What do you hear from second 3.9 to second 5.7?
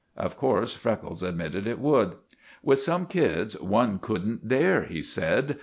couldn't dare," he said.